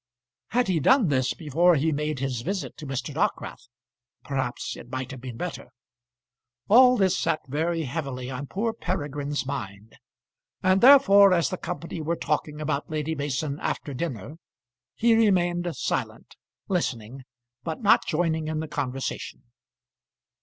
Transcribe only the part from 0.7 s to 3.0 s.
done this before he made his visit to